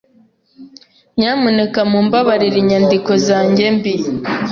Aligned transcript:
Nyamuneka 1.17 1.79
mumbabarire 1.91 2.57
inyandiko 2.59 3.11
zanjye 3.25 3.65
mbi. 3.75 3.93